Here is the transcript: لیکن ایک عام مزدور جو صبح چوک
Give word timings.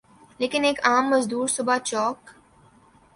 لیکن 0.39 0.63
ایک 0.63 0.79
عام 0.83 1.09
مزدور 1.09 1.47
جو 1.47 1.53
صبح 1.55 1.77
چوک 1.77 2.17